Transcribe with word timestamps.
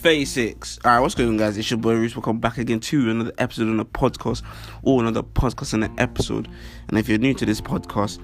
36. 0.00 0.78
All 0.82 0.92
right, 0.92 1.00
what's 1.00 1.14
going 1.14 1.28
on, 1.28 1.36
guys? 1.36 1.58
It's 1.58 1.70
your 1.70 1.76
boy 1.76 1.92
Reese. 1.92 2.16
Welcome 2.16 2.38
back 2.38 2.56
again 2.56 2.80
to 2.80 3.10
another 3.10 3.34
episode 3.36 3.68
on 3.68 3.76
the 3.76 3.84
podcast, 3.84 4.42
or 4.82 4.98
another 4.98 5.22
podcast 5.22 5.74
and 5.74 5.84
an 5.84 6.00
episode. 6.00 6.48
And 6.88 6.98
if 6.98 7.06
you're 7.06 7.18
new 7.18 7.34
to 7.34 7.44
this 7.44 7.60
podcast, 7.60 8.18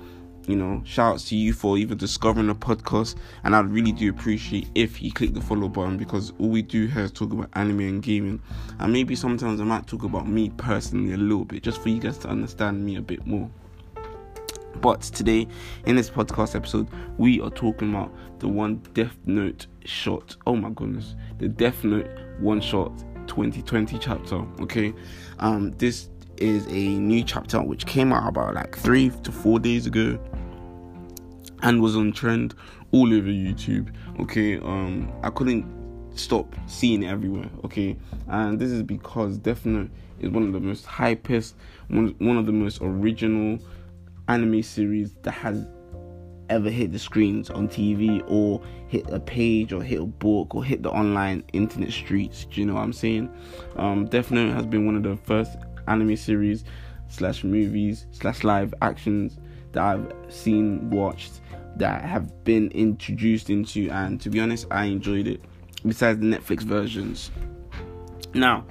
you 0.48 0.56
know, 0.56 0.80
shout 0.86 1.12
outs 1.12 1.28
to 1.28 1.36
you 1.36 1.52
for 1.52 1.76
even 1.76 1.98
discovering 1.98 2.46
the 2.46 2.54
podcast. 2.54 3.16
And 3.44 3.54
I'd 3.54 3.66
really 3.66 3.92
do 3.92 4.08
appreciate 4.08 4.70
if 4.74 5.02
you 5.02 5.12
click 5.12 5.34
the 5.34 5.40
follow 5.42 5.68
button 5.68 5.98
because 5.98 6.32
all 6.38 6.48
we 6.48 6.62
do 6.62 6.86
here 6.86 7.02
is 7.02 7.12
talk 7.12 7.30
about 7.30 7.50
anime 7.52 7.80
and 7.80 8.02
gaming. 8.02 8.40
And 8.78 8.90
maybe 8.90 9.14
sometimes 9.14 9.60
I 9.60 9.64
might 9.64 9.86
talk 9.86 10.02
about 10.02 10.26
me 10.26 10.48
personally 10.56 11.12
a 11.12 11.18
little 11.18 11.44
bit 11.44 11.62
just 11.62 11.82
for 11.82 11.90
you 11.90 12.00
guys 12.00 12.16
to 12.18 12.28
understand 12.28 12.86
me 12.86 12.96
a 12.96 13.02
bit 13.02 13.26
more. 13.26 13.50
But 14.80 15.00
today, 15.00 15.46
in 15.86 15.96
this 15.96 16.10
podcast 16.10 16.54
episode, 16.54 16.88
we 17.18 17.40
are 17.40 17.50
talking 17.50 17.90
about 17.90 18.12
the 18.40 18.48
one 18.48 18.76
Death 18.92 19.16
Note 19.24 19.66
shot. 19.84 20.36
Oh 20.46 20.56
my 20.56 20.70
goodness, 20.70 21.14
the 21.38 21.48
Death 21.48 21.82
Note 21.84 22.08
one 22.40 22.60
shot 22.60 22.92
2020 23.26 23.98
chapter. 23.98 24.36
Okay, 24.60 24.92
um, 25.38 25.72
this 25.72 26.10
is 26.36 26.66
a 26.66 26.98
new 26.98 27.24
chapter 27.24 27.62
which 27.62 27.86
came 27.86 28.12
out 28.12 28.28
about 28.28 28.54
like 28.54 28.76
three 28.76 29.10
to 29.22 29.32
four 29.32 29.58
days 29.58 29.86
ago 29.86 30.18
and 31.62 31.80
was 31.80 31.96
on 31.96 32.12
trend 32.12 32.54
all 32.92 33.12
over 33.12 33.28
YouTube. 33.28 33.92
Okay, 34.20 34.58
um, 34.58 35.12
I 35.22 35.30
couldn't 35.30 35.64
stop 36.14 36.54
seeing 36.66 37.02
it 37.02 37.08
everywhere. 37.08 37.48
Okay, 37.64 37.96
and 38.28 38.58
this 38.58 38.70
is 38.70 38.82
because 38.82 39.38
Death 39.38 39.64
Note 39.64 39.90
is 40.20 40.30
one 40.30 40.42
of 40.42 40.52
the 40.52 40.60
most 40.60 40.84
hypest, 40.86 41.54
one, 41.88 42.14
one 42.18 42.36
of 42.36 42.46
the 42.46 42.52
most 42.52 42.78
original 42.82 43.58
anime 44.28 44.62
series 44.62 45.14
that 45.22 45.32
has 45.32 45.66
ever 46.48 46.70
hit 46.70 46.92
the 46.92 46.98
screens 46.98 47.50
on 47.50 47.68
TV 47.68 48.22
or 48.28 48.62
hit 48.88 49.08
a 49.10 49.18
page 49.18 49.72
or 49.72 49.82
hit 49.82 50.00
a 50.00 50.06
book 50.06 50.54
or 50.54 50.64
hit 50.64 50.82
the 50.82 50.90
online 50.90 51.42
internet 51.52 51.92
streets. 51.92 52.44
Do 52.44 52.60
you 52.60 52.66
know 52.66 52.74
what 52.74 52.82
I'm 52.82 52.92
saying? 52.92 53.30
Um, 53.76 54.06
Death 54.06 54.30
Note 54.30 54.52
has 54.52 54.66
been 54.66 54.86
one 54.86 54.96
of 54.96 55.02
the 55.02 55.16
first 55.16 55.56
anime 55.88 56.16
series 56.16 56.64
slash 57.08 57.44
movies 57.44 58.06
slash 58.12 58.44
live 58.44 58.74
actions 58.82 59.38
that 59.72 59.82
I've 59.82 60.12
seen, 60.28 60.90
watched, 60.90 61.40
that 61.76 62.02
have 62.02 62.44
been 62.44 62.70
introduced 62.70 63.50
into, 63.50 63.90
and 63.90 64.20
to 64.22 64.30
be 64.30 64.40
honest, 64.40 64.66
I 64.70 64.84
enjoyed 64.86 65.26
it. 65.26 65.42
Besides 65.84 66.20
the 66.20 66.26
Netflix 66.26 66.62
versions. 66.62 67.30
Now, 68.34 68.64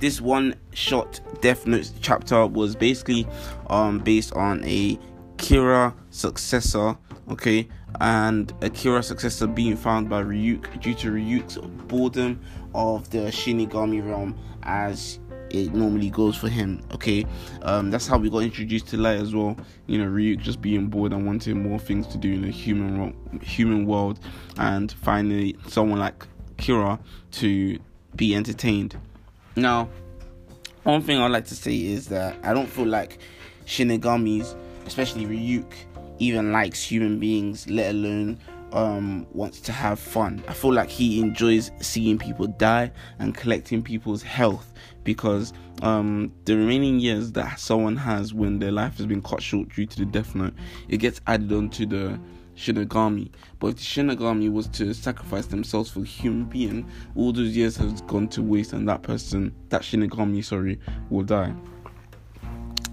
this 0.00 0.20
one 0.20 0.54
shot 0.72 1.20
Death 1.40 1.66
Note 1.66 1.90
chapter 2.00 2.46
was 2.46 2.74
basically 2.76 3.26
um 3.68 3.98
based 3.98 4.32
on 4.34 4.64
a 4.64 4.98
Kira 5.36 5.94
successor, 6.10 6.96
okay, 7.30 7.68
and 8.00 8.50
a 8.62 8.70
Kira 8.70 9.04
successor 9.04 9.46
being 9.46 9.76
found 9.76 10.08
by 10.08 10.22
Ryuk 10.22 10.80
due 10.80 10.94
to 10.94 11.10
Ryuk's 11.10 11.58
boredom 11.86 12.40
of 12.74 13.10
the 13.10 13.18
Shinigami 13.30 14.06
realm 14.06 14.38
as 14.62 15.18
it 15.50 15.72
normally 15.74 16.10
goes 16.10 16.36
for 16.36 16.48
him. 16.48 16.82
Okay, 16.92 17.26
um, 17.62 17.90
that's 17.90 18.06
how 18.06 18.18
we 18.18 18.30
got 18.30 18.38
introduced 18.38 18.88
to 18.88 18.96
Light 18.96 19.20
as 19.20 19.34
well. 19.34 19.56
You 19.86 19.98
know, 19.98 20.06
Ryuk 20.10 20.40
just 20.40 20.60
being 20.60 20.86
bored 20.86 21.12
and 21.12 21.26
wanting 21.26 21.62
more 21.62 21.78
things 21.78 22.06
to 22.08 22.18
do 22.18 22.32
in 22.32 22.42
the 22.42 22.50
human 22.50 23.40
human 23.42 23.86
world, 23.86 24.18
and 24.58 24.90
finally 24.90 25.56
someone 25.68 25.98
like 25.98 26.26
Kira 26.56 26.98
to 27.32 27.78
be 28.16 28.34
entertained. 28.34 28.96
Now, 29.56 29.88
one 30.82 31.00
thing 31.00 31.18
I'd 31.18 31.30
like 31.30 31.46
to 31.46 31.54
say 31.54 31.74
is 31.74 32.08
that 32.08 32.36
I 32.42 32.52
don't 32.52 32.68
feel 32.68 32.86
like 32.86 33.18
Shinigamis, 33.64 34.54
especially 34.86 35.24
Ryuk, 35.24 35.72
even 36.18 36.52
likes 36.52 36.82
human 36.82 37.18
beings, 37.18 37.68
let 37.68 37.90
alone 37.90 38.38
um, 38.72 39.26
wants 39.32 39.60
to 39.62 39.72
have 39.72 39.98
fun. 39.98 40.44
I 40.46 40.52
feel 40.52 40.72
like 40.72 40.90
he 40.90 41.20
enjoys 41.20 41.70
seeing 41.80 42.18
people 42.18 42.46
die 42.46 42.92
and 43.18 43.34
collecting 43.34 43.82
people's 43.82 44.22
health 44.22 44.74
because 45.04 45.54
um, 45.82 46.32
the 46.44 46.56
remaining 46.56 47.00
years 47.00 47.32
that 47.32 47.58
someone 47.58 47.96
has 47.96 48.34
when 48.34 48.58
their 48.58 48.72
life 48.72 48.98
has 48.98 49.06
been 49.06 49.22
cut 49.22 49.42
short 49.42 49.70
due 49.70 49.86
to 49.86 49.98
the 49.98 50.04
death 50.04 50.34
note, 50.34 50.54
it 50.88 50.98
gets 50.98 51.20
added 51.26 51.52
onto 51.52 51.86
the 51.86 52.20
Shinigami. 52.56 53.30
But 53.60 53.68
if 53.68 53.74
the 53.76 53.82
Shinigami 53.82 54.50
was 54.50 54.66
to 54.68 54.92
sacrifice 54.94 55.46
themselves 55.46 55.90
for 55.90 56.00
a 56.00 56.04
human 56.04 56.44
being, 56.44 56.88
all 57.14 57.32
those 57.32 57.56
years 57.56 57.76
has 57.76 58.00
gone 58.02 58.28
to 58.28 58.42
waste, 58.42 58.72
and 58.72 58.88
that 58.88 59.02
person, 59.02 59.54
that 59.68 59.82
Shinigami, 59.82 60.44
sorry, 60.44 60.80
will 61.10 61.24
die. 61.24 61.54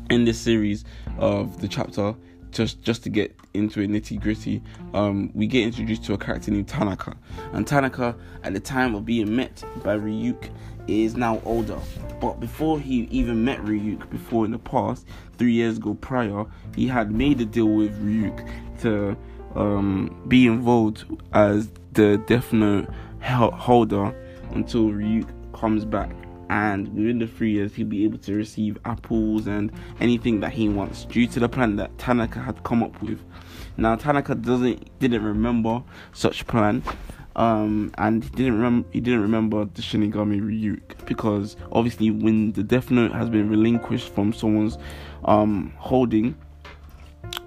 In 0.10 0.26
this 0.26 0.40
series 0.40 0.84
of 1.18 1.60
the 1.62 1.68
chapter, 1.68 2.16
just 2.52 2.82
just 2.84 3.04
to 3.04 3.10
get 3.10 3.36
into 3.54 3.82
a 3.82 3.88
nitty 3.88 4.22
gritty, 4.22 4.62
um, 4.94 5.32
we 5.34 5.48
get 5.48 5.64
introduced 5.64 6.04
to 6.06 6.14
a 6.14 6.18
character 6.18 6.52
named 6.52 6.68
Tanaka, 6.68 7.16
and 7.54 7.66
Tanaka, 7.66 8.16
at 8.44 8.54
the 8.54 8.60
time 8.60 8.94
of 8.96 9.06
being 9.06 9.36
met 9.36 9.64
by 9.84 9.98
Ryuk, 9.98 10.50
is 10.88 11.16
now 11.16 11.42
older. 11.46 11.80
But 12.20 12.40
before 12.40 12.80
he 12.80 13.08
even 13.12 13.44
met 13.44 13.60
Ryuk, 13.60 14.10
before 14.10 14.46
in 14.46 14.52
the 14.52 14.60
past, 14.60 15.08
three 15.38 15.54
years 15.54 15.78
ago 15.78 15.96
prior, 15.96 16.46
he 16.76 16.88
had 16.88 17.12
made 17.12 17.42
a 17.42 17.46
deal 17.46 17.70
with 17.70 17.98
Ryuk 18.04 18.48
to 18.82 19.18
um, 19.56 20.24
be 20.28 20.48
involved 20.48 21.06
as 21.34 21.70
the 21.94 22.18
Death 22.28 22.54
Note 22.54 22.88
holder 23.22 24.16
until 24.52 24.90
Ryuk 24.90 25.30
comes 25.54 25.86
back. 25.86 26.12
And 26.50 26.94
within 26.94 27.20
the 27.20 27.28
three 27.28 27.52
years, 27.52 27.74
he'll 27.74 27.88
be 27.88 28.04
able 28.04 28.20
to 28.20 28.34
receive 28.36 28.78
apples 28.86 29.48
and 29.48 29.72
anything 30.00 30.40
that 30.42 30.52
he 30.52 30.70
wants 30.70 31.06
due 31.06 31.26
to 31.28 31.40
the 31.40 31.50
plan 31.50 31.78
that 31.78 31.98
Tanaka 31.98 32.40
had 32.40 32.64
come 32.64 32.84
up 32.84 33.02
with. 33.02 33.24
Now, 33.78 33.96
Tanaka 33.96 34.36
doesn't 34.36 35.00
didn't 35.00 35.24
remember 35.24 35.82
such 36.12 36.46
plan, 36.46 36.84
um, 37.36 37.92
and 37.98 38.24
he 38.24 38.30
didn't 38.32 38.54
remember 38.54 38.88
he 38.92 39.00
didn't 39.00 39.22
remember 39.22 39.66
the 39.66 39.82
Shinigami 39.82 40.42
Ryuk 40.42 41.06
because 41.06 41.56
obviously 41.72 42.12
when 42.12 42.52
the 42.52 42.62
Death 42.62 42.92
Note 42.92 43.14
has 43.14 43.30
been 43.30 43.50
relinquished 43.50 44.14
from 44.14 44.32
someone's 44.32 44.78
um, 45.26 45.74
holding, 45.78 46.36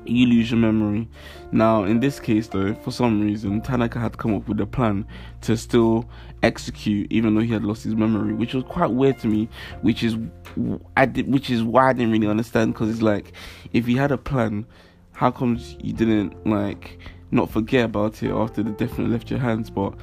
you 0.04 0.26
lose 0.26 0.50
your 0.50 0.60
memory. 0.60 1.08
Now, 1.52 1.84
in 1.84 2.00
this 2.00 2.20
case, 2.20 2.48
though, 2.48 2.74
for 2.74 2.90
some 2.90 3.20
reason, 3.20 3.60
Tanaka 3.60 3.98
had 3.98 4.18
come 4.18 4.34
up 4.34 4.48
with 4.48 4.60
a 4.60 4.66
plan 4.66 5.06
to 5.42 5.56
still 5.56 6.08
execute, 6.42 7.10
even 7.10 7.34
though 7.34 7.40
he 7.40 7.52
had 7.52 7.64
lost 7.64 7.84
his 7.84 7.94
memory, 7.94 8.32
which 8.32 8.54
was 8.54 8.64
quite 8.64 8.90
weird 8.90 9.18
to 9.20 9.26
me. 9.26 9.48
Which 9.82 10.02
is, 10.02 10.16
I 10.96 11.06
did, 11.06 11.32
which 11.32 11.50
is 11.50 11.62
why 11.62 11.90
I 11.90 11.92
didn't 11.92 12.12
really 12.12 12.28
understand. 12.28 12.74
Because 12.74 12.90
it's 12.90 13.02
like, 13.02 13.32
if 13.72 13.88
you 13.88 13.98
had 13.98 14.12
a 14.12 14.18
plan, 14.18 14.66
how 15.12 15.30
comes 15.30 15.76
you 15.80 15.92
didn't 15.92 16.46
like 16.46 16.98
not 17.30 17.50
forget 17.50 17.86
about 17.86 18.22
it 18.22 18.30
after 18.30 18.62
the 18.62 18.70
Death 18.70 18.98
left 18.98 19.30
your 19.30 19.40
hands? 19.40 19.70
But 19.70 19.94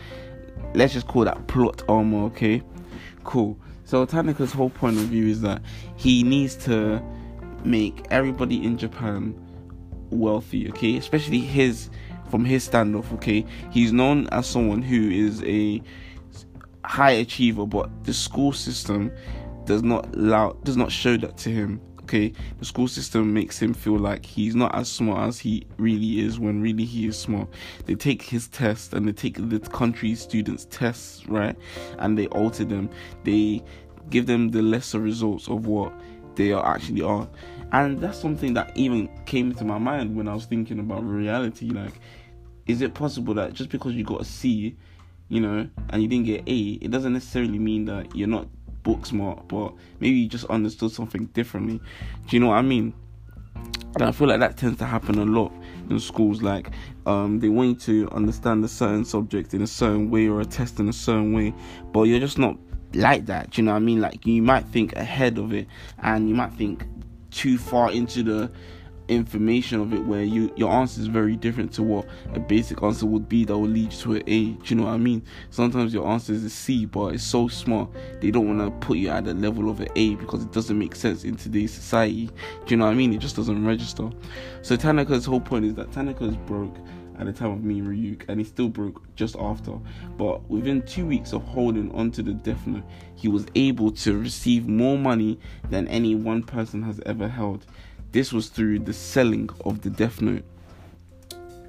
let's 0.74 0.94
just 0.94 1.08
call 1.08 1.24
that 1.26 1.48
plot 1.48 1.84
armor, 1.88 2.26
okay? 2.26 2.62
Cool. 3.24 3.58
So 3.86 4.06
Tanaka's 4.06 4.52
whole 4.52 4.70
point 4.70 4.98
of 4.98 5.04
view 5.04 5.28
is 5.28 5.42
that 5.42 5.62
he 5.98 6.24
needs 6.24 6.56
to 6.66 7.02
make 7.64 8.06
everybody 8.12 8.64
in 8.64 8.78
Japan 8.78 9.36
wealthy, 10.14 10.70
okay? 10.70 10.98
Especially 10.98 11.40
his 11.40 11.90
from 12.30 12.46
his 12.46 12.68
standoff, 12.68 13.12
okay? 13.14 13.46
He's 13.72 13.92
known 13.92 14.28
as 14.32 14.48
someone 14.48 14.82
who 14.82 15.10
is 15.10 15.44
a 15.44 15.82
high 16.84 17.12
achiever, 17.12 17.66
but 17.66 17.90
the 18.06 18.14
school 18.14 18.52
system 18.52 19.12
does 19.66 19.84
not 19.84 20.16
allow 20.16 20.54
does 20.64 20.78
not 20.78 20.92
show 20.92 21.18
that 21.18 21.38
to 21.38 21.50
him. 21.50 21.82
Okay, 22.04 22.34
the 22.60 22.66
school 22.66 22.90
system 22.90 23.34
makes 23.34 23.58
him 23.62 23.74
feel 23.74 23.98
like 23.98 24.26
he's 24.26 24.56
not 24.56 24.76
as 24.76 24.92
smart 24.92 25.30
as 25.30 25.40
he 25.40 25.66
really 25.78 26.20
is 26.20 26.38
when 26.38 26.62
really 26.62 26.84
he 26.84 27.08
is 27.08 27.18
smart. 27.18 27.48
They 27.86 27.96
take 27.96 28.22
his 28.22 28.50
test 28.50 28.94
and 28.94 29.08
they 29.08 29.14
take 29.14 29.38
the 29.50 29.60
country 29.60 30.14
students' 30.16 30.68
tests, 30.70 31.26
right? 31.28 31.56
And 32.00 32.18
they 32.18 32.28
alter 32.28 32.66
them. 32.66 32.90
They 33.24 33.64
give 34.10 34.26
them 34.26 34.50
the 34.50 34.62
lesser 34.62 35.00
results 35.00 35.48
of 35.48 35.66
what 35.66 35.94
they 36.36 36.52
are 36.52 36.66
actually 36.66 37.02
are. 37.02 37.28
And 37.74 38.00
that's 38.00 38.20
something 38.20 38.54
that 38.54 38.72
even 38.78 39.10
came 39.26 39.50
into 39.50 39.66
my 39.66 39.80
mind 39.80 40.16
when 40.16 40.28
I 40.28 40.34
was 40.36 40.46
thinking 40.46 40.80
about 40.80 41.04
reality. 41.04 41.70
Like, 41.70 42.00
is 42.68 42.82
it 42.82 42.94
possible 42.94 43.34
that 43.34 43.54
just 43.54 43.72
because 43.72 43.94
you 43.94 44.04
got 44.04 44.22
a 44.22 44.26
C, 44.26 44.78
you 45.28 45.42
know, 45.42 45.68
and 45.90 46.02
you 46.02 46.08
didn't 46.08 46.28
get 46.28 46.44
A, 46.48 46.60
it 46.74 46.92
doesn't 46.92 47.14
necessarily 47.14 47.58
mean 47.58 47.86
that 47.86 48.16
you're 48.16 48.28
not 48.28 48.48
book 48.84 49.06
smart, 49.08 49.48
but 49.48 49.74
maybe 50.00 50.16
you 50.16 50.30
just 50.30 50.46
understood 50.46 50.92
something 50.92 51.26
differently. 51.28 51.80
Do 52.28 52.36
you 52.36 52.40
know 52.42 52.48
what 52.48 52.58
I 52.58 52.62
mean? 52.62 52.94
And 53.96 54.04
I 54.04 54.12
feel 54.12 54.28
like 54.28 54.40
that 54.40 54.56
tends 54.56 54.78
to 54.80 54.86
happen 54.86 55.18
a 55.18 55.26
lot 55.26 55.52
in 55.90 56.00
schools. 56.00 56.44
Like, 56.44 56.70
um, 57.08 57.40
they 57.40 57.50
want 57.50 57.70
you 57.70 58.06
to 58.08 58.12
understand 58.12 58.64
a 58.64 58.68
certain 58.68 59.04
subject 59.04 59.56
in 59.56 59.64
a 59.64 59.68
certain 59.68 60.12
way 60.12 60.28
or 60.28 60.42
a 60.42 60.46
test 60.46 60.80
in 60.80 60.90
a 60.90 60.94
certain 60.94 61.34
way, 61.34 61.54
but 61.92 62.04
you're 62.04 62.20
just 62.20 62.38
not 62.38 62.56
like 62.94 63.26
that. 63.26 63.52
Do 63.52 63.62
you 63.62 63.66
know 63.66 63.72
what 63.72 63.78
I 63.78 63.80
mean? 63.80 64.00
Like, 64.00 64.28
you 64.28 64.44
might 64.44 64.66
think 64.66 64.96
ahead 64.96 65.40
of 65.40 65.54
it, 65.54 65.68
and 66.00 66.30
you 66.30 66.36
might 66.36 66.54
think 66.54 66.86
too 67.34 67.58
far 67.58 67.92
into 67.92 68.24
the 68.24 68.52
information 69.10 69.82
of 69.82 69.94
it 69.94 70.04
where 70.06 70.24
you 70.24 70.52
your 70.56 70.72
answer 70.72 71.02
is 71.02 71.08
very 71.08 71.36
different 71.36 71.74
to 71.74 71.84
what 71.84 72.06
a 72.36 72.40
basic 72.40 72.82
answer 72.84 73.06
would 73.06 73.28
be 73.28 73.44
that 73.44 73.58
will 73.58 73.68
lead 73.68 73.92
you 73.92 74.00
to 74.00 74.14
an 74.14 74.24
A. 74.28 74.46
Do 74.52 74.60
you 74.66 74.76
know 74.76 74.84
what 74.84 74.94
I 74.94 74.98
mean? 74.98 75.24
Sometimes 75.50 75.94
your 75.94 76.08
answer 76.08 76.34
is 76.34 76.44
a 76.44 76.50
C, 76.50 76.86
but 76.86 77.16
it's 77.16 77.24
so 77.24 77.48
small 77.48 77.92
they 78.22 78.32
don't 78.32 78.48
want 78.48 78.60
to 78.60 78.86
put 78.86 78.98
you 78.98 79.10
at 79.10 79.26
the 79.26 79.34
level 79.34 79.70
of 79.70 79.80
an 79.82 79.90
A 79.96 80.16
because 80.16 80.44
it 80.44 80.52
doesn't 80.52 80.78
make 80.78 80.96
sense 80.96 81.24
in 81.24 81.36
today's 81.36 81.74
society. 81.74 82.28
Do 82.28 82.34
you 82.68 82.78
know 82.78 82.86
what 82.86 82.92
I 82.92 82.96
mean? 82.96 83.14
It 83.14 83.20
just 83.20 83.36
doesn't 83.36 83.66
register. 83.66 84.10
So 84.62 84.78
Tanaka's 84.78 85.26
whole 85.26 85.42
point 85.42 85.66
is 85.66 85.76
that 85.76 85.92
Tanaka 85.92 86.26
is 86.26 86.38
broke 86.38 86.76
at 87.20 87.26
the 87.26 87.34
time 87.34 87.52
of 87.52 87.64
me 87.64 87.80
and 87.80 87.88
Ryuk, 87.88 88.26
and 88.28 88.40
he 88.40 88.46
still 88.46 88.70
broke 88.70 89.04
just 89.16 89.36
after. 89.38 89.74
But 90.18 90.50
within 90.50 90.82
two 90.84 91.06
weeks 91.06 91.34
of 91.34 91.44
holding 91.44 91.92
onto 91.94 92.22
the 92.22 92.34
Death 92.34 92.66
Note, 92.68 92.84
he 93.16 93.28
was 93.28 93.46
able 93.56 93.92
to 93.92 94.18
receive 94.18 94.68
more 94.68 94.98
money 94.98 95.40
than 95.70 95.88
any 95.88 96.16
one 96.16 96.44
person 96.44 96.82
has 96.84 97.00
ever 97.06 97.28
held. 97.28 97.66
This 98.12 98.32
was 98.32 98.50
through 98.50 98.80
the 98.80 98.94
selling 98.94 99.50
of 99.66 99.82
the 99.82 99.90
Death 99.90 100.22
Note. 100.22 100.44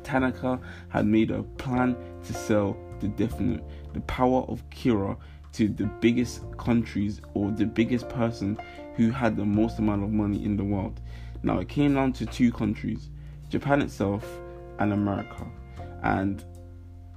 Tanaka 0.02 0.60
had 0.88 1.06
made 1.06 1.30
a 1.30 1.42
plan 1.42 1.96
to 2.26 2.32
sell 2.32 2.76
the 3.00 3.08
Death 3.08 3.40
Note, 3.40 3.62
the 3.92 4.00
power 4.00 4.42
of 4.48 4.68
Kira, 4.70 5.16
to 5.54 5.68
the 5.68 5.86
biggest 6.00 6.42
countries 6.58 7.20
or 7.34 7.50
the 7.50 7.64
biggest 7.64 8.08
person 8.08 8.58
who 8.96 9.10
had 9.10 9.36
the 9.36 9.44
most 9.44 9.78
amount 9.78 10.02
of 10.02 10.10
money 10.10 10.44
in 10.44 10.56
the 10.56 10.64
world. 10.64 11.00
Now 11.42 11.58
it 11.60 11.68
came 11.68 11.94
down 11.94 12.12
to 12.14 12.26
two 12.26 12.52
countries, 12.52 13.08
Japan 13.48 13.82
itself 13.82 14.26
and 14.78 14.92
America. 14.92 15.46
And 16.02 16.44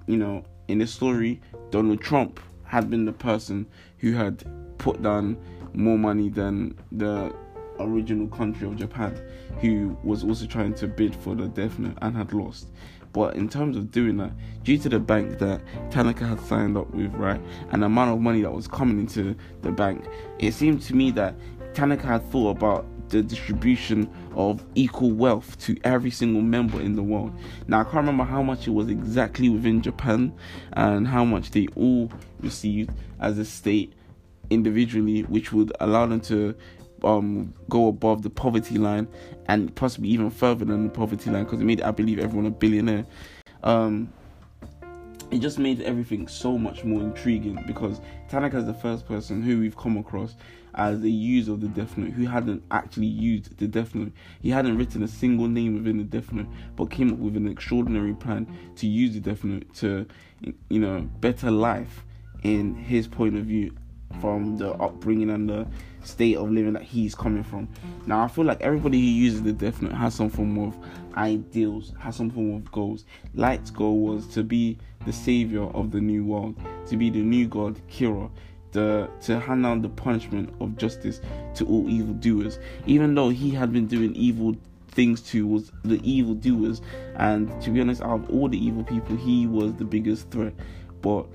you 0.08 0.18
know, 0.18 0.44
in 0.68 0.80
the 0.80 0.88
story, 0.88 1.42
Donald 1.70 2.02
Trump 2.02 2.40
had 2.64 2.90
been 2.90 3.06
the 3.06 3.14
person 3.14 3.68
who 3.98 4.14
had 4.14 4.44
put 4.78 5.02
down 5.02 5.38
more 5.74 5.98
money 5.98 6.30
than 6.30 6.78
the 6.92 7.34
original 7.80 8.28
country 8.28 8.68
of 8.68 8.76
Japan, 8.76 9.20
who 9.60 9.98
was 10.04 10.24
also 10.24 10.46
trying 10.46 10.74
to 10.76 10.88
bid 10.88 11.16
for 11.16 11.36
the 11.36 11.48
Death 11.48 11.78
Note 11.80 11.98
and 12.02 12.16
had 12.16 12.34
lost. 12.34 12.68
But 13.14 13.36
in 13.36 13.50
terms 13.50 13.78
of 13.78 13.92
doing 13.92 14.18
that, 14.18 14.32
due 14.64 14.78
to 14.80 14.90
the 14.90 15.00
bank 15.00 15.40
that 15.40 15.62
Tanaka 15.90 16.26
had 16.26 16.40
signed 16.42 16.78
up 16.78 16.90
with, 16.92 17.14
right, 17.16 17.42
and 17.72 17.82
the 17.82 17.88
amount 17.88 18.12
of 18.12 18.20
money 18.20 18.42
that 18.42 18.52
was 18.52 18.68
coming 18.68 19.00
into 19.00 19.36
the 19.62 19.72
bank, 19.72 20.06
it 20.40 20.54
seemed 20.54 20.82
to 20.84 20.96
me 20.96 21.12
that 21.12 21.36
Tanaka 21.74 22.08
had 22.08 22.32
thought 22.32 22.58
about 22.58 22.86
the 23.10 23.22
distribution 23.22 24.10
of 24.36 24.64
equal 24.76 25.12
wealth 25.12 25.58
to 25.60 25.78
every 25.84 26.12
single 26.12 26.42
member 26.42 26.82
in 26.82 26.96
the 26.96 27.04
world. 27.04 27.34
Now 27.68 27.82
I 27.82 27.84
can't 27.84 27.96
remember 27.96 28.24
how 28.24 28.44
much 28.44 28.68
it 28.68 28.72
was 28.72 28.90
exactly 28.90 29.50
within 29.50 29.82
Japan 29.82 30.34
and 30.74 31.08
how 31.08 31.26
much 31.26 31.52
they 31.52 31.68
all 31.76 32.12
received 32.40 32.92
as 33.20 33.38
a 33.38 33.46
state 33.46 33.94
individually, 34.50 35.22
which 35.24 35.52
would 35.52 35.72
allow 35.80 36.06
them 36.06 36.22
to 36.22 36.56
um, 37.04 37.54
go 37.70 37.88
above 37.88 38.24
the 38.24 38.30
poverty 38.30 38.78
line 38.78 39.08
and 39.48 39.74
possibly 39.76 40.10
even 40.10 40.30
further 40.30 40.66
than 40.66 40.84
the 40.86 40.90
poverty 40.90 41.30
line 41.30 41.44
because 41.44 41.62
it 41.62 41.66
made 41.66 41.82
I 41.82 41.92
believe 41.92 42.20
everyone 42.20 42.46
a 42.46 42.52
billionaire. 42.52 43.06
Um, 43.64 44.12
it 45.32 45.40
just 45.40 45.60
made 45.60 45.82
everything 45.82 46.28
so 46.28 46.58
much 46.58 46.84
more 46.84 47.02
intriguing 47.02 47.62
because 47.68 48.00
Tanaka 48.30 48.58
is 48.58 48.66
the 48.66 48.74
first 48.74 49.06
person 49.06 49.42
who 49.42 49.60
we've 49.60 49.76
come 49.76 49.98
across 49.98 50.36
as 50.76 51.04
a 51.04 51.10
user 51.10 51.54
of 51.54 51.62
the 51.62 51.68
Death 51.68 51.98
Note 51.98 52.12
who 52.12 52.26
hadn't 52.26 52.64
actually 52.72 53.08
used 53.08 53.58
the 53.58 53.68
Death 53.68 53.94
Note. 53.96 54.12
He 54.42 54.50
hadn't 54.50 54.78
written 54.78 55.04
a 55.04 55.08
single 55.08 55.48
name 55.48 55.74
within 55.74 55.98
the 55.98 56.04
Death 56.04 56.32
Note, 56.32 56.48
but 56.76 56.92
came 56.92 57.12
up 57.12 57.20
with 57.20 57.36
an 57.36 57.48
extraordinary 57.48 58.14
plan 58.14 58.48
to 58.76 58.88
use 58.88 59.14
the 59.14 59.20
Death 59.20 59.44
Note 59.44 59.74
to, 59.76 60.06
you 60.70 60.80
know, 60.80 61.02
better 61.20 61.52
life 61.52 62.06
in 62.44 62.76
his 62.76 63.08
point 63.08 63.36
of 63.36 63.46
view 63.46 63.76
from 64.22 64.58
the 64.58 64.72
upbringing 64.74 65.32
and 65.32 65.50
the 65.50 65.68
state 66.08 66.38
of 66.38 66.50
living 66.50 66.74
that 66.74 66.84
he's 66.84 67.16
coming 67.16 67.44
from. 67.44 67.68
Now, 68.06 68.24
I 68.24 68.28
feel 68.28 68.46
like 68.46 68.62
everybody 68.62 69.00
who 69.00 69.06
uses 69.06 69.44
the 69.44 69.54
Death 69.54 69.82
Note 69.82 69.94
has 69.94 70.16
some 70.16 70.30
form 70.30 70.58
of 70.58 70.76
ideals, 71.16 71.94
has 72.00 72.16
some 72.16 72.30
form 72.30 72.56
of 72.56 72.72
goals. 72.72 73.06
Light's 73.34 73.72
goal 73.72 74.00
was 74.00 74.28
to 74.28 74.44
be 74.44 74.78
the 75.06 75.14
savior 75.14 75.64
of 75.64 75.92
the 75.92 76.02
new 76.02 76.26
world, 76.26 76.56
to 76.88 76.98
be 76.98 77.10
the 77.10 77.22
new 77.22 77.48
god 77.48 77.80
Kira, 77.90 78.30
the, 78.72 79.10
to 79.22 79.40
hand 79.40 79.64
down 79.64 79.82
the 79.82 79.90
punishment 79.90 80.54
of 80.60 80.78
justice 80.78 81.22
to 81.56 81.66
all 81.66 81.90
evil 81.90 82.14
doers. 82.14 82.60
Even 82.86 83.16
though 83.16 83.30
he 83.30 83.52
had 83.52 83.72
been 83.72 83.88
doing 83.88 84.14
evil 84.16 84.56
things 84.90 85.22
to 85.22 85.46
was 85.46 85.72
the 85.84 86.00
evil 86.04 86.34
doers, 86.34 86.82
and 87.16 87.62
to 87.62 87.70
be 87.70 87.82
honest, 87.82 88.02
out 88.02 88.22
of 88.22 88.30
all 88.30 88.50
the 88.50 88.58
evil 88.58 88.84
people, 88.84 89.16
he 89.16 89.48
was 89.48 89.74
the 89.76 89.86
biggest 89.86 90.30
threat. 90.32 90.54
But 91.02 91.28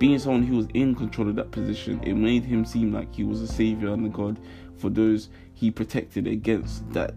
being 0.00 0.18
someone 0.18 0.42
who 0.42 0.56
was 0.56 0.66
in 0.72 0.94
control 0.94 1.28
of 1.28 1.36
that 1.36 1.50
position, 1.52 2.02
it 2.02 2.14
made 2.14 2.42
him 2.42 2.64
seem 2.64 2.90
like 2.90 3.14
he 3.14 3.22
was 3.22 3.42
a 3.42 3.46
savior 3.46 3.92
and 3.92 4.06
a 4.06 4.08
god 4.08 4.40
for 4.78 4.88
those 4.88 5.28
he 5.52 5.70
protected 5.70 6.26
against 6.26 6.90
that 6.92 7.14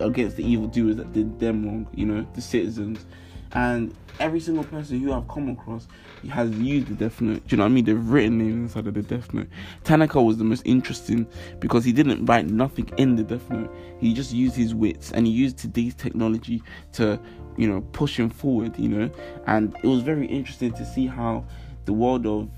against 0.00 0.36
the 0.36 0.44
evil 0.44 0.66
doers 0.66 0.96
that 0.96 1.12
did 1.12 1.38
them 1.38 1.64
wrong, 1.64 1.88
you 1.94 2.04
know, 2.04 2.26
the 2.34 2.40
citizens. 2.42 3.06
And 3.52 3.94
every 4.18 4.40
single 4.40 4.64
person 4.64 5.00
who 5.00 5.12
I've 5.12 5.26
come 5.28 5.48
across 5.48 5.86
has 6.28 6.50
used 6.50 6.88
the 6.88 6.94
Death 6.94 7.20
Note. 7.20 7.46
Do 7.46 7.54
you 7.54 7.56
know 7.58 7.62
what 7.62 7.70
I 7.70 7.72
mean? 7.72 7.84
They've 7.84 8.08
written 8.08 8.38
names 8.38 8.74
inside 8.74 8.88
of 8.88 8.94
the 8.94 9.02
Death 9.02 9.32
Note. 9.32 9.46
Tanaka 9.84 10.20
was 10.20 10.36
the 10.36 10.44
most 10.44 10.62
interesting 10.66 11.26
because 11.60 11.84
he 11.84 11.92
didn't 11.92 12.26
write 12.26 12.46
nothing 12.46 12.90
in 12.98 13.14
the 13.14 13.22
Death 13.22 13.48
Note. 13.48 13.72
He 14.00 14.12
just 14.12 14.32
used 14.32 14.56
his 14.56 14.74
wits 14.74 15.12
and 15.12 15.26
he 15.26 15.32
used 15.32 15.58
today's 15.58 15.94
technology 15.94 16.62
to, 16.94 17.18
you 17.56 17.68
know, 17.68 17.80
push 17.92 18.18
him 18.18 18.28
forward, 18.28 18.76
you 18.78 18.88
know. 18.88 19.10
And 19.46 19.74
it 19.82 19.86
was 19.86 20.02
very 20.02 20.26
interesting 20.26 20.72
to 20.72 20.84
see 20.84 21.06
how 21.06 21.46
the 21.86 21.92
world 21.92 22.26
of 22.26 22.50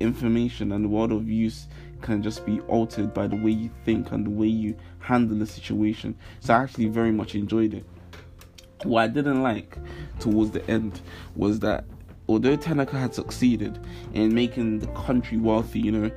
information 0.00 0.72
and 0.72 0.84
the 0.84 0.88
world 0.88 1.12
of 1.12 1.28
use 1.28 1.66
can 2.02 2.22
just 2.22 2.44
be 2.46 2.60
altered 2.62 3.12
by 3.12 3.26
the 3.26 3.36
way 3.36 3.50
you 3.50 3.70
think 3.84 4.12
and 4.12 4.26
the 4.26 4.30
way 4.30 4.46
you 4.46 4.76
handle 5.00 5.36
the 5.36 5.46
situation. 5.46 6.16
So 6.40 6.54
I 6.54 6.62
actually 6.62 6.88
very 6.88 7.10
much 7.10 7.34
enjoyed 7.34 7.74
it. 7.74 7.84
What 8.84 9.02
I 9.02 9.08
didn't 9.08 9.42
like 9.42 9.78
towards 10.20 10.50
the 10.50 10.68
end 10.70 11.00
was 11.34 11.60
that 11.60 11.84
although 12.28 12.56
Tanaka 12.56 12.98
had 12.98 13.14
succeeded 13.14 13.78
in 14.12 14.34
making 14.34 14.80
the 14.80 14.86
country 14.88 15.38
wealthy, 15.38 15.80
you 15.80 15.92
know, 15.92 16.10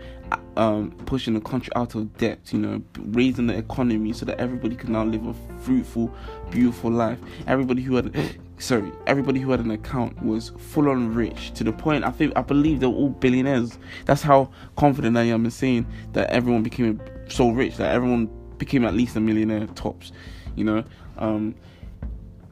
um, 0.58 0.92
pushing 1.06 1.34
the 1.34 1.42
country 1.42 1.72
out 1.76 1.96
of 1.96 2.18
debt, 2.18 2.40
you 2.52 2.60
know, 2.60 2.82
raising 2.98 3.48
the 3.48 3.56
economy 3.58 4.12
so 4.12 4.26
that 4.26 4.40
everybody 4.40 4.76
can 4.76 4.92
now 4.92 5.04
live 5.04 5.26
a 5.26 5.34
fruitful, 5.62 6.14
beautiful 6.50 6.92
life. 6.92 7.20
Everybody 7.46 7.82
who 7.84 7.96
had, 7.96 8.38
sorry, 8.58 8.92
everybody 9.06 9.40
who 9.40 9.52
had 9.52 9.60
an 9.60 9.72
account 9.72 10.22
was 10.24 10.52
full 10.58 10.90
on 10.90 11.14
rich 11.14 11.52
to 11.54 11.64
the 11.64 11.72
point 11.72 12.04
I 12.04 12.12
think 12.12 12.34
I 12.36 12.42
believe 12.42 12.80
they 12.80 12.88
were 12.88 12.94
all 12.94 13.10
billionaires. 13.10 13.78
That's 14.06 14.22
how 14.22 14.52
confident 14.76 15.18
I 15.18 15.24
am 15.24 15.46
in 15.46 15.52
saying 15.52 15.86
that 16.14 16.30
everyone 16.30 16.64
became 16.64 17.02
so 17.30 17.50
rich 17.50 17.78
that 17.78 17.94
everyone 17.94 18.30
became 18.58 18.86
at 18.86 18.94
least 18.94 19.16
a 19.16 19.20
millionaire 19.20 19.68
tops. 19.68 20.12
You 20.56 20.64
know, 20.64 20.84
um, 21.18 21.56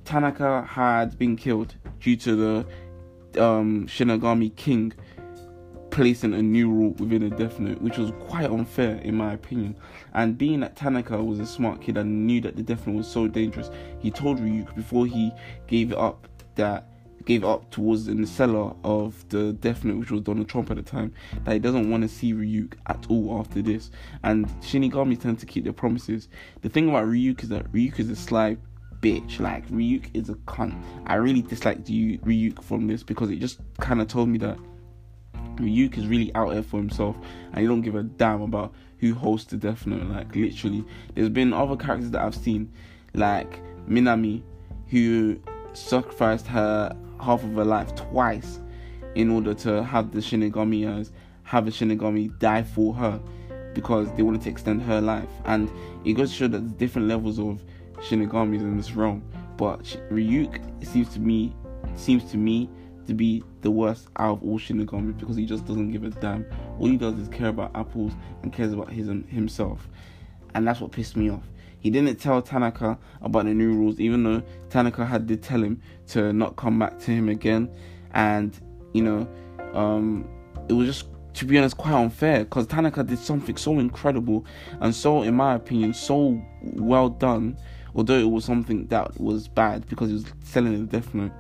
Tanaka 0.04 0.63
had 0.69 1.18
been 1.18 1.36
killed 1.36 1.75
due 2.00 2.16
to 2.18 2.36
the 2.36 3.44
um, 3.44 3.88
Shinigami 3.88 4.56
King 4.56 4.94
placing 5.95 6.33
a 6.33 6.42
new 6.42 6.69
rule 6.69 6.89
within 7.00 7.24
a 7.24 7.30
Death 7.30 7.57
Note, 7.57 7.81
which 7.81 7.97
was 7.97 8.12
quite 8.19 8.51
unfair 8.51 8.97
in 8.97 9.15
my 9.15 9.31
opinion. 9.31 9.77
And 10.13 10.38
being 10.38 10.59
that 10.59 10.75
Tanaka 10.75 11.24
was 11.24 11.39
a 11.39 11.45
smart 11.45 11.81
kid 11.81 11.95
and 11.95 12.27
knew 12.27 12.42
that 12.42 12.57
the 12.57 12.63
Death 12.63 12.86
Note 12.86 12.97
was 12.97 13.07
so 13.07 13.30
dangerous, 13.30 13.69
he 14.00 14.12
told 14.12 14.39
Ryuk 14.39 14.75
before 14.75 15.06
he 15.06 15.31
gave 15.68 15.94
it 15.94 15.97
up 15.97 16.27
that 16.56 16.89
gave 17.24 17.45
up 17.45 17.71
towards 17.71 18.09
in 18.09 18.19
the 18.19 18.27
seller 18.27 18.74
of 18.83 19.28
the 19.30 19.54
Death 19.54 19.85
Note, 19.85 19.99
which 19.99 20.11
was 20.11 20.19
Donald 20.19 20.49
Trump 20.49 20.69
at 20.69 20.75
the 20.75 20.83
time, 20.83 21.14
that 21.45 21.54
he 21.54 21.59
doesn't 21.59 21.90
want 21.90 22.04
to 22.04 22.09
see 22.09 22.33
Ryuk 22.33 22.73
at 22.87 23.06
all 23.07 23.40
after 23.40 23.61
this. 23.61 23.90
And 24.21 24.47
Shinigami 24.59 25.18
tend 25.18 25.40
to 25.40 25.45
keep 25.45 25.64
their 25.64 25.71
promises. 25.71 26.28
The 26.61 26.68
thing 26.68 26.90
about 26.90 27.06
Ryuk 27.06 27.42
is 27.44 27.49
that 27.49 27.71
Ryuk 27.71 27.99
is 28.02 28.09
a 28.09 28.18
sly 28.18 28.57
bitch. 28.99 29.40
Like 29.40 29.66
Ryuk 29.69 30.09
is 30.14 30.28
a 30.28 30.33
cunt. 30.33 30.78
I 31.07 31.16
really 31.16 31.42
disliked 31.42 31.90
you 31.90 32.19
Ryuk 32.19 32.61
from 32.61 32.85
this 32.85 33.02
because 33.02 33.31
it 33.31 33.37
just 33.37 33.61
kind 33.80 34.02
of 34.02 34.09
told 34.09 34.28
me 34.28 34.37
that 34.40 34.57
Ryuk 35.57 35.97
is 35.97 36.07
really 36.07 36.33
out 36.35 36.52
there 36.52 36.64
for 36.64 36.78
himself 36.78 37.18
and 37.52 37.59
he 37.59 37.68
don't 37.68 37.81
give 37.81 37.95
a 37.95 38.04
damn 38.04 38.42
about 38.42 38.74
who 39.00 39.14
hosts 39.14 39.52
the 39.52 39.57
Death 39.57 39.85
Note. 39.85 40.04
Like 40.04 40.35
literally, 40.35 40.83
there's 41.14 41.30
been 41.30 41.54
other 41.54 41.76
characters 41.76 42.12
that 42.12 42.21
I've 42.21 42.35
seen, 42.35 42.71
like 43.14 43.62
Minami, 43.88 44.42
who 44.88 45.40
sacrificed 45.74 46.47
her 46.47 46.95
half 47.19 47.44
of 47.44 47.54
her 47.54 47.66
life 47.66 47.94
twice 47.95 48.59
in 49.16 49.30
order 49.30 49.54
to 49.54 49.83
have 49.83 50.12
the 50.12 50.19
Shinigami 50.19 51.00
as 51.00 51.12
have 51.44 51.68
a 51.68 51.71
Shinigami 51.71 52.38
die 52.40 52.64
for 52.64 52.94
her 52.94 53.21
because 53.74 54.12
they 54.14 54.24
wanted 54.24 54.42
to 54.42 54.50
extend 54.50 54.81
her 54.81 55.02
life. 55.02 55.30
And 55.45 55.69
it 56.06 56.14
goes 56.14 56.31
to 56.31 56.35
show 56.35 56.47
that 56.47 56.59
there's 56.59 56.74
different 56.74 57.07
levels 57.07 57.40
of 57.40 57.64
Shinigamis 57.97 58.62
in 58.62 58.78
this 58.78 58.92
realm. 58.94 59.24
But 59.57 59.83
Ryuk 60.12 60.62
it 60.81 60.88
seems 60.88 61.09
to 61.14 61.19
me 61.19 61.56
seems 61.95 62.30
to 62.31 62.38
me 62.38 62.69
to 63.07 63.14
be 63.14 63.44
the 63.62 63.71
worst 63.71 64.07
out 64.18 64.38
of 64.38 64.44
all 64.44 64.59
Shinigami 64.59 65.18
because 65.18 65.35
he 65.35 65.45
just 65.45 65.66
doesn't 65.66 65.92
give 65.92 66.04
a 66.04 66.09
damn. 66.09 66.45
All 66.80 66.88
he 66.88 66.97
does 66.97 67.18
is 67.19 67.28
care 67.30 67.50
about 67.50 67.71
apples 67.76 68.14
and 68.42 68.52
cares 68.52 68.74
about 68.74 68.92
his 68.92 69.07
himself, 69.07 69.88
and 70.54 70.68
that's 70.68 70.81
what 70.81 70.92
pissed 70.92 71.16
me 71.16 71.30
off. 71.30 71.44
He 71.80 71.90
didn't 71.90 72.16
tell 72.19 72.42
Tanaka 72.42 72.97
about 73.21 73.45
the 73.45 73.54
new 73.54 73.74
rules, 73.74 74.00
even 74.00 74.24
though 74.24 74.42
Tanaka 74.69 75.06
had 75.06 75.28
did 75.28 75.44
tell 75.44 75.62
him 75.62 75.81
to 76.07 76.33
not 76.33 76.56
come 76.56 76.80
back 76.80 76.97
to 77.00 77.12
him 77.12 77.30
again, 77.30 77.69
and 78.14 78.59
you 78.94 79.04
know, 79.04 79.28
um, 79.74 80.28
it 80.68 80.74
was 80.74 80.88
just 80.88 81.07
to 81.35 81.45
be 81.45 81.57
honest 81.57 81.78
quite 81.78 81.94
unfair 81.94 82.45
because 82.45 82.66
Tanaka 82.66 83.04
did 83.04 83.19
something 83.19 83.57
so 83.57 83.78
incredible 83.80 84.45
and 84.80 84.95
so, 84.95 85.24
in 85.24 85.35
my 85.35 85.56
opinion, 85.56 85.94
so 85.94 86.42
well 86.62 87.09
done 87.09 87.57
although 87.95 88.18
it 88.18 88.30
was 88.30 88.45
something 88.45 88.85
that 88.88 89.19
was 89.19 89.47
bad 89.47 89.88
because 89.88 90.09
he 90.09 90.14
was 90.14 90.26
selling 90.44 90.85
the 90.85 90.97
death 90.97 91.14
note 91.14 91.31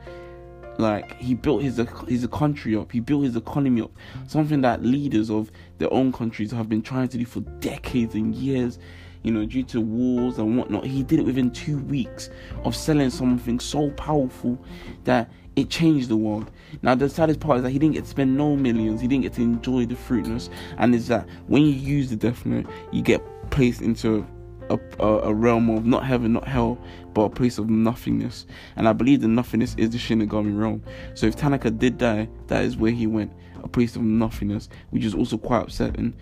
like 0.77 1.17
he 1.17 1.33
built 1.33 1.61
his 1.61 1.81
his 2.07 2.27
country 2.27 2.75
up 2.75 2.91
he 2.91 2.99
built 2.99 3.23
his 3.23 3.35
economy 3.35 3.81
up 3.81 3.91
something 4.27 4.61
that 4.61 4.83
leaders 4.83 5.29
of 5.29 5.51
their 5.77 5.91
own 5.93 6.11
countries 6.11 6.51
have 6.51 6.67
been 6.67 6.81
trying 6.81 7.07
to 7.07 7.17
do 7.17 7.25
for 7.25 7.41
decades 7.59 8.15
and 8.15 8.35
years 8.35 8.79
you 9.23 9.31
know 9.31 9.45
due 9.45 9.63
to 9.63 9.81
wars 9.81 10.37
and 10.37 10.57
whatnot 10.57 10.85
he 10.85 11.01
did 11.03 11.19
it 11.19 11.25
within 11.25 11.49
two 11.49 11.79
weeks 11.83 12.29
of 12.63 12.75
selling 12.75 13.09
something 13.09 13.59
so 13.59 13.89
powerful 13.91 14.57
that 15.03 15.29
it 15.55 15.69
changed 15.69 16.09
the 16.09 16.17
world. 16.17 16.51
Now 16.81 16.95
the 16.95 17.09
saddest 17.09 17.39
part 17.39 17.57
is 17.57 17.63
that 17.63 17.69
he 17.69 17.79
didn't 17.79 17.95
get 17.95 18.03
to 18.03 18.09
spend 18.09 18.35
no 18.35 18.55
millions. 18.55 19.01
He 19.01 19.07
didn't 19.07 19.23
get 19.23 19.33
to 19.33 19.41
enjoy 19.41 19.85
the 19.85 19.95
fruitness, 19.95 20.49
and 20.77 20.93
it's 20.93 21.07
that 21.07 21.27
when 21.47 21.61
you 21.63 21.71
use 21.71 22.09
the 22.09 22.15
Death 22.15 22.45
Note, 22.45 22.65
you 22.91 23.01
get 23.01 23.21
placed 23.51 23.81
into 23.81 24.25
a, 24.69 25.05
a, 25.05 25.33
realm 25.33 25.69
of 25.69 25.85
not 25.85 26.05
heaven, 26.05 26.33
not 26.33 26.47
hell, 26.47 26.77
but 27.13 27.21
a 27.23 27.29
place 27.29 27.57
of 27.57 27.69
nothingness. 27.69 28.45
And 28.75 28.87
I 28.87 28.93
believe 28.93 29.21
the 29.21 29.27
nothingness 29.27 29.75
is 29.77 29.91
the 29.91 29.97
Shinigami 29.97 30.57
realm. 30.57 30.83
So 31.13 31.27
if 31.27 31.35
Tanaka 31.35 31.71
did 31.71 31.97
die, 31.97 32.27
that 32.47 32.63
is 32.63 32.77
where 32.77 32.91
he 32.91 33.07
went, 33.07 33.31
a 33.63 33.67
place 33.67 33.95
of 33.95 34.01
nothingness, 34.01 34.69
which 34.89 35.05
is 35.05 35.13
also 35.13 35.37
quite 35.37 35.63
upsetting 35.63 36.15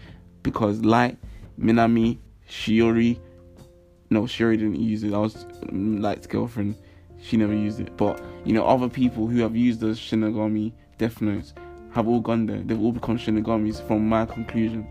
because 0.43 0.81
Light, 0.81 1.17
Minami, 1.59 2.19
Shiori, 2.49 3.19
no, 4.09 4.23
Shiori 4.23 4.57
didn't 4.57 4.79
use 4.79 5.03
it. 5.03 5.11
That 5.11 5.19
was 5.19 5.45
mm, 5.65 5.99
Light's 6.01 6.27
girlfriend. 6.27 6.75
She 7.21 7.37
never 7.37 7.53
used 7.53 7.79
it. 7.79 7.95
But 7.97 8.23
you 8.45 8.53
know, 8.53 8.65
other 8.65 8.89
people 8.89 9.27
who 9.27 9.39
have 9.39 9.55
used 9.55 9.79
the 9.79 9.87
Shinigami 9.87 10.73
Death 10.97 11.21
Notes 11.21 11.53
have 11.91 12.07
all 12.07 12.19
gone 12.19 12.45
there. 12.45 12.59
They've 12.59 12.79
all 12.79 12.91
become 12.91 13.17
Shinigamis. 13.17 13.85
From 13.87 14.07
my 14.07 14.25
conclusion, 14.25 14.87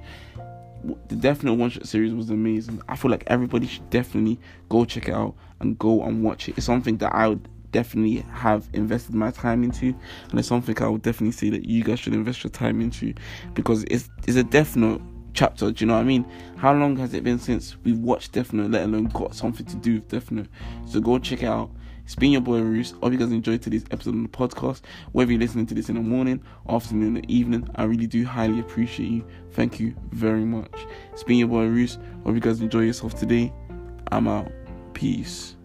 the 1.08 1.16
Death 1.16 1.42
Note 1.42 1.58
one 1.58 1.70
shot 1.70 1.86
series 1.86 2.12
was 2.14 2.30
amazing. 2.30 2.82
I 2.88 2.96
feel 2.96 3.10
like 3.10 3.24
everybody 3.26 3.66
should 3.66 3.88
definitely 3.90 4.40
go 4.68 4.84
check 4.84 5.08
it 5.08 5.14
out 5.14 5.34
and 5.60 5.78
go 5.78 6.02
and 6.02 6.22
watch 6.22 6.48
it. 6.48 6.56
It's 6.56 6.66
something 6.66 6.96
that 6.98 7.14
I 7.14 7.28
would 7.28 7.48
definitely 7.72 8.24
have 8.32 8.68
invested 8.72 9.14
my 9.14 9.30
time 9.30 9.64
into, 9.64 9.94
and 10.30 10.38
it's 10.38 10.48
something 10.48 10.80
I 10.80 10.88
would 10.88 11.02
definitely 11.02 11.32
say 11.32 11.50
that 11.50 11.64
you 11.64 11.82
guys 11.82 12.00
should 12.00 12.14
invest 12.14 12.44
your 12.44 12.50
time 12.50 12.80
into 12.80 13.14
because 13.54 13.84
it's 13.84 14.08
it's 14.26 14.36
a 14.36 14.44
Death 14.44 14.76
Note 14.76 15.02
chapter. 15.34 15.70
Do 15.70 15.84
you 15.84 15.88
know 15.88 15.94
what 15.94 16.00
I 16.00 16.04
mean? 16.04 16.26
How 16.56 16.72
long 16.74 16.96
has 16.96 17.14
it 17.14 17.24
been 17.24 17.38
since 17.38 17.76
we've 17.84 17.98
watched 17.98 18.32
Death 18.32 18.52
Note, 18.52 18.70
let 18.70 18.84
alone 18.84 19.06
got 19.06 19.34
something 19.34 19.66
to 19.66 19.76
do 19.76 19.94
with 19.94 20.08
Death 20.08 20.30
Note? 20.30 20.48
So 20.86 21.00
go 21.00 21.18
check 21.18 21.42
it 21.42 21.46
out. 21.46 21.70
It's 22.04 22.14
been 22.14 22.32
your 22.32 22.40
boy 22.40 22.60
Roos. 22.60 22.92
Hope 23.02 23.12
you 23.12 23.18
guys 23.18 23.30
enjoyed 23.30 23.62
today's 23.62 23.84
episode 23.90 24.14
of 24.14 24.22
the 24.22 24.28
podcast. 24.28 24.82
Whether 25.12 25.32
you're 25.32 25.40
listening 25.40 25.66
to 25.66 25.74
this 25.74 25.88
in 25.88 25.94
the 25.94 26.00
morning, 26.00 26.42
afternoon, 26.68 27.18
or 27.18 27.22
evening, 27.28 27.68
I 27.76 27.84
really 27.84 28.06
do 28.06 28.24
highly 28.24 28.60
appreciate 28.60 29.08
you. 29.08 29.24
Thank 29.52 29.78
you 29.78 29.94
very 30.10 30.44
much. 30.44 30.74
It's 31.12 31.22
been 31.22 31.38
your 31.38 31.48
boy 31.48 31.66
Roos. 31.66 31.98
Hope 32.24 32.34
you 32.34 32.40
guys 32.40 32.60
enjoy 32.60 32.80
yourself 32.80 33.14
today. 33.14 33.52
I'm 34.10 34.26
out. 34.28 34.50
Peace. 34.94 35.56